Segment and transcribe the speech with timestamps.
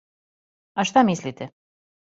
[0.79, 1.53] А шта мислите?